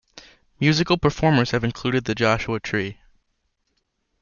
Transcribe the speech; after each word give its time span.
Musical 0.59 0.97
performers 0.97 1.51
have 1.51 1.63
included 1.63 2.05
The 2.05 2.15
Joshua 2.15 2.59
Tree. 2.59 2.97